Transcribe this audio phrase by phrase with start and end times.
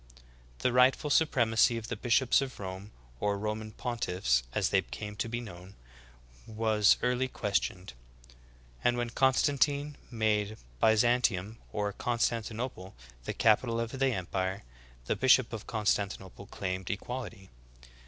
[0.65, 5.29] The rightful supremacy of the bishops of Rome, or Roman pontiffs as they came to
[5.29, 5.75] be known,
[6.47, 7.91] was early ques tioned;
[8.83, 12.93] and when Constantine made Byzantium, or Con stantinople,
[13.25, 14.63] the capital of the empire,
[15.05, 17.51] the bishop of Constan tinople claimed equality.